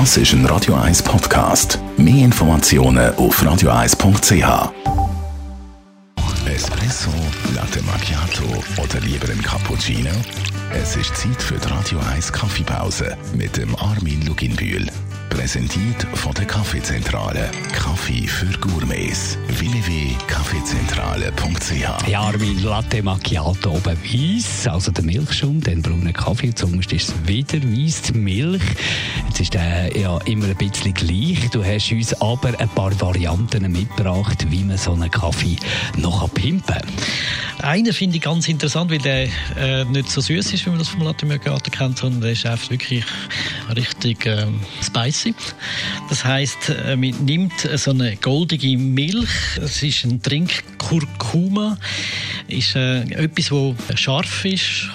Das 0.00 0.16
ist 0.16 0.32
ein 0.32 0.44
Radio 0.46 0.74
1 0.74 1.04
Podcast. 1.04 1.78
Mehr 1.96 2.24
Informationen 2.24 3.14
auf 3.14 3.40
radio1.ch. 3.40 4.72
Espresso, 6.52 7.10
Latte 7.54 7.80
Macchiato 7.84 8.42
oder 8.82 8.98
lieber 9.06 9.28
ein 9.30 9.40
Cappuccino? 9.40 10.10
Es 10.72 10.96
ist 10.96 11.16
Zeit 11.16 11.40
für 11.40 11.54
die 11.54 11.68
Radio 11.68 12.00
1 12.12 12.32
Kaffeepause 12.32 13.16
mit 13.36 13.56
dem 13.56 13.76
Armin 13.76 14.26
Luginbühl. 14.26 14.84
Präsentiert 15.30 16.02
von 16.14 16.34
der 16.34 16.46
Kaffeezentrale. 16.46 17.48
Kaffee 17.72 18.26
für 18.26 18.46
Gourmets. 18.58 19.38
www.kaffeezentrale.ch 19.48 22.08
Ja, 22.08 22.20
Armin, 22.20 22.62
Latte 22.62 23.02
Macchiato 23.02 23.70
oben 23.70 23.96
weiss, 24.04 24.66
also 24.66 24.90
der 24.92 25.04
Milchschaum, 25.04 25.60
dann 25.60 25.82
brauner 25.82 26.12
Kaffee, 26.12 26.54
zuerst 26.54 26.92
ist 26.92 27.08
es 27.08 27.14
wieder 27.26 27.58
weiss, 27.62 28.02
die 28.02 28.12
Milch. 28.12 28.62
Jetzt 29.34 29.40
ist 29.40 29.54
der 29.54 29.90
ja 29.98 30.16
immer 30.26 30.46
ein 30.46 30.54
bisschen 30.54 30.94
gleich. 30.94 31.50
Du 31.50 31.64
hast 31.64 31.90
uns 31.90 32.14
aber 32.20 32.56
ein 32.56 32.68
paar 32.68 33.00
Varianten 33.00 33.72
mitgebracht, 33.72 34.46
wie 34.48 34.62
man 34.62 34.78
so 34.78 34.92
einen 34.92 35.10
Kaffee 35.10 35.56
noch 35.96 36.32
pimpen 36.32 36.76
kann. 36.76 36.84
Einer 37.58 37.92
finde 37.92 38.18
ich 38.18 38.22
ganz 38.22 38.46
interessant, 38.46 38.92
weil 38.92 38.98
der 38.98 39.26
äh, 39.56 39.84
nicht 39.86 40.08
so 40.08 40.20
süß 40.20 40.52
ist, 40.52 40.66
wie 40.66 40.70
man 40.70 40.78
das 40.78 40.90
vom 40.90 41.02
Latte 41.02 41.26
Macchiato 41.26 41.68
kennt, 41.72 41.98
sondern 41.98 42.20
der 42.20 42.30
ist 42.30 42.46
einfach 42.46 42.70
wirklich 42.70 43.04
richtig 43.74 44.24
äh, 44.24 44.46
spicy. 44.80 45.34
Das 46.08 46.24
heißt, 46.24 46.68
äh, 46.68 46.94
man 46.94 47.10
nimmt 47.24 47.54
so 47.74 47.90
eine 47.90 48.14
goldige 48.14 48.78
Milch. 48.78 49.30
Es 49.60 49.82
ist 49.82 50.04
ein 50.04 50.22
Trink 50.22 50.62
Kurkuma. 50.78 51.76
Ist 52.46 52.76
äh, 52.76 53.00
etwas, 53.00 53.50
wo 53.50 53.74
scharf 53.96 54.44
ist. 54.44 54.90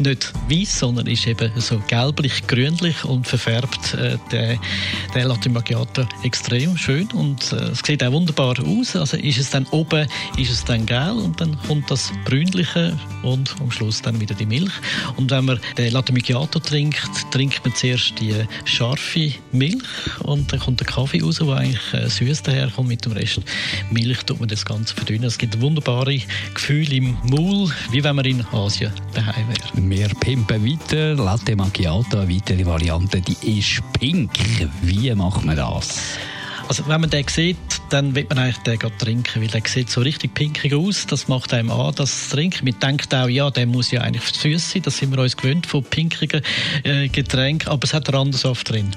Nicht 0.00 0.32
weiß, 0.48 0.78
sondern 0.78 1.06
ist 1.06 1.26
eben 1.26 1.50
so 1.56 1.82
gelblich-grünlich 1.88 3.04
und 3.04 3.26
verfärbt 3.26 3.94
äh, 3.94 4.16
der, 4.30 4.58
der 5.14 5.24
Latte 5.24 5.48
Macchiato 5.50 6.06
extrem 6.22 6.76
schön 6.76 7.08
und 7.12 7.52
äh, 7.52 7.70
es 7.70 7.80
sieht 7.84 8.02
auch 8.02 8.12
wunderbar 8.12 8.54
aus. 8.64 8.96
Also 8.96 9.16
ist 9.16 9.38
es 9.38 9.50
dann 9.50 9.66
oben, 9.66 10.06
ist 10.36 10.50
es 10.50 10.64
dann 10.64 10.86
gel 10.86 11.12
und 11.12 11.40
dann 11.40 11.58
kommt 11.66 11.90
das 11.90 12.12
Brünliche 12.24 12.98
und 13.22 13.54
am 13.60 13.70
Schluss 13.70 14.02
dann 14.02 14.20
wieder 14.20 14.34
die 14.34 14.46
Milch. 14.46 14.72
Und 15.16 15.30
wenn 15.30 15.44
man 15.44 15.60
den 15.76 15.92
Latte 15.92 16.12
Macchiato 16.12 16.58
trinkt, 16.58 17.02
trinkt 17.30 17.64
man 17.64 17.74
zuerst 17.74 18.18
die 18.20 18.34
scharfe 18.64 19.32
Milch 19.52 19.82
und 20.20 20.52
dann 20.52 20.60
kommt 20.60 20.80
der 20.80 20.86
Kaffee 20.86 21.22
raus, 21.22 21.38
der 21.38 21.48
eigentlich 21.48 21.94
äh, 21.94 22.08
süß 22.08 22.42
daherkommt. 22.42 22.88
Mit 22.88 23.04
dem 23.04 23.12
Rest 23.12 23.40
Milch 23.90 24.22
tut 24.24 24.40
man 24.40 24.48
das 24.48 24.64
Ganze 24.64 24.94
verdünnen. 24.94 25.24
Es 25.24 25.38
gibt 25.38 25.60
wunderbare 25.60 26.18
Gefühle 26.54 26.96
im 26.96 27.16
Maul, 27.24 27.70
wie 27.90 28.02
wenn 28.02 28.16
man 28.16 28.24
in 28.24 28.44
Asien 28.52 28.92
daheim 29.14 29.48
wäre. 29.48 29.81
Wir 29.84 30.08
pimpen 30.08 30.64
weiter. 30.64 31.14
Latte 31.14 31.56
Macchiato, 31.56 32.18
eine 32.18 32.34
weitere 32.34 32.64
Variante, 32.64 33.20
die 33.20 33.60
ist 33.60 33.82
pink. 33.98 34.30
Wie 34.82 35.14
macht 35.14 35.44
man 35.44 35.56
das? 35.56 36.16
Also 36.68 36.86
wenn 36.88 37.00
man 37.00 37.10
den 37.10 37.26
sieht, 37.28 37.56
dann 37.90 38.14
wird 38.14 38.30
man 38.30 38.38
eigentlich 38.38 38.58
den 38.58 38.78
trinken, 38.98 39.42
weil 39.42 39.48
der 39.48 39.62
sieht 39.66 39.90
so 39.90 40.00
richtig 40.00 40.34
pinkig 40.34 40.74
aus. 40.74 41.06
Das 41.06 41.28
macht 41.28 41.52
einem 41.52 41.70
an, 41.70 41.94
das 41.94 42.30
trinken. 42.30 42.64
Man 42.64 42.78
denkt 42.80 43.14
auch, 43.14 43.28
ja, 43.28 43.50
der 43.50 43.66
muss 43.66 43.90
ja 43.90 44.00
eigentlich 44.00 44.24
süß 44.24 44.72
sein. 44.72 44.82
Das 44.82 44.96
sind 44.96 45.12
wir 45.12 45.22
uns 45.22 45.36
gewöhnt 45.36 45.66
von 45.66 45.84
pinkigen 45.84 46.42
äh, 46.84 47.08
Getränken. 47.08 47.68
Aber 47.68 47.84
es 47.84 47.92
hat 47.92 48.12
Randensaft 48.12 48.70
drin. 48.70 48.94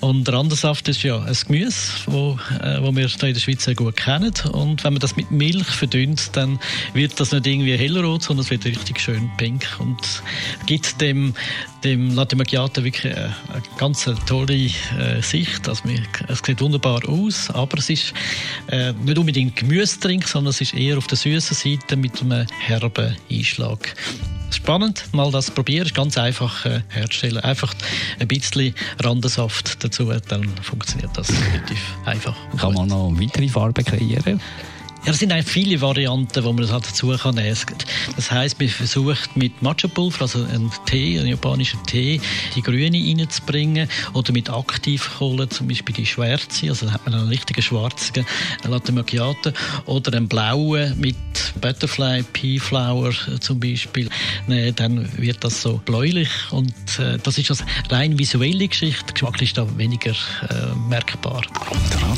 Und 0.00 0.28
Randensaft 0.28 0.88
ist 0.88 1.02
ja 1.02 1.22
ein 1.22 1.36
Gemüse, 1.46 1.92
wo, 2.06 2.38
äh, 2.60 2.80
wo 2.80 2.94
wir 2.94 3.04
in 3.04 3.34
der 3.34 3.40
Schweiz 3.40 3.64
sehr 3.64 3.74
gut 3.74 3.96
kennen. 3.96 4.32
Und 4.52 4.82
wenn 4.82 4.94
man 4.94 5.00
das 5.00 5.16
mit 5.16 5.30
Milch 5.30 5.66
verdünnt, 5.66 6.30
dann 6.36 6.58
wird 6.92 7.20
das 7.20 7.32
nicht 7.32 7.46
irgendwie 7.46 7.76
hellrot, 7.76 8.24
sondern 8.24 8.44
es 8.44 8.50
wird 8.50 8.64
richtig 8.64 9.00
schön 9.00 9.30
pink 9.36 9.66
und 9.78 10.22
gibt 10.66 11.00
dem, 11.00 11.34
dem 11.84 12.14
Latte 12.14 12.36
Macchiato 12.36 12.82
wirklich 12.82 13.14
eine, 13.14 13.34
eine 13.52 13.62
ganz 13.78 14.08
tolle 14.26 14.54
äh, 14.54 15.20
Sicht. 15.20 15.68
Also, 15.68 15.84
es 16.28 16.40
sieht 16.44 16.60
wunderbar 16.60 16.93
aus, 17.06 17.50
aber 17.50 17.78
es 17.78 17.90
ist 17.90 18.14
äh, 18.70 18.92
nicht 18.92 19.18
unbedingt 19.18 19.56
Gemüsetrink, 19.56 20.26
sondern 20.26 20.50
es 20.50 20.60
ist 20.60 20.74
eher 20.74 20.98
auf 20.98 21.06
der 21.06 21.16
süßen 21.16 21.56
Seite 21.56 21.96
mit 21.96 22.20
einem 22.20 22.46
herben 22.60 23.16
Einschlag. 23.30 23.94
Spannend, 24.50 25.04
mal 25.12 25.30
das 25.30 25.50
probieren, 25.50 25.86
ist 25.86 25.94
ganz 25.94 26.16
einfach 26.16 26.64
äh, 26.64 26.80
herzustellen. 26.88 27.38
Einfach 27.38 27.74
ein 28.20 28.28
bisschen 28.28 28.74
Randensaft 29.02 29.82
dazu, 29.82 30.12
dann 30.28 30.48
funktioniert 30.62 31.10
das 31.14 31.28
relativ 31.30 31.80
einfach. 32.04 32.36
Kann 32.56 32.74
man 32.74 32.88
noch 32.88 33.12
weitere 33.20 33.48
Farben 33.48 33.84
kreieren? 33.84 34.40
Ja, 35.04 35.12
es 35.12 35.18
sind 35.18 35.32
eigentlich 35.32 35.52
viele 35.52 35.80
Varianten, 35.82 36.44
wo 36.44 36.52
man 36.54 36.62
das 36.62 36.72
halt 36.72 36.86
dazu 36.86 37.08
kann 37.08 37.36
Das 38.16 38.30
heisst, 38.30 38.58
man 38.58 38.70
versucht 38.70 39.36
mit 39.36 39.60
Matcha-Pulver, 39.60 40.22
also 40.22 40.42
einem 40.44 40.70
Tee, 40.86 41.18
einem 41.18 41.28
japanischen 41.28 41.78
Tee, 41.84 42.22
die 42.56 42.62
Grüne 42.62 42.96
reinzubringen 42.96 43.86
oder 44.14 44.32
mit 44.32 44.48
Aktivkohle, 44.48 45.46
zum 45.50 45.68
Beispiel 45.68 45.94
die 45.94 46.06
schwarze, 46.06 46.70
also 46.70 46.86
dann 46.86 46.94
hat 46.94 47.04
man 47.04 47.14
einen 47.16 47.28
richtigen 47.28 47.60
schwarzen 47.60 48.24
Latte 48.66 48.92
Macchiato 48.92 49.52
oder 49.84 50.16
einen 50.16 50.26
blauen 50.26 50.98
mit 50.98 51.16
Butterfly 51.60 52.22
Pea 52.32 52.58
Flower 52.58 53.12
zum 53.40 53.60
Beispiel. 53.60 54.08
Nee, 54.46 54.72
dann 54.72 55.06
wird 55.18 55.44
das 55.44 55.60
so 55.60 55.82
bläulich 55.84 56.30
und 56.50 56.72
äh, 56.98 57.18
das 57.22 57.36
ist 57.36 57.50
also 57.50 57.64
rein 57.90 58.18
visuelle 58.18 58.68
Geschichte. 58.68 59.12
Geschmack 59.12 59.42
ist 59.42 59.58
da 59.58 59.66
weniger 59.76 60.12
äh, 60.12 60.74
merkbar. 60.88 61.42